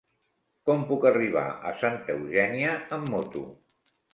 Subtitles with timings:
[0.69, 1.43] Com puc arribar
[1.73, 3.45] a Santa Eugènia amb moto?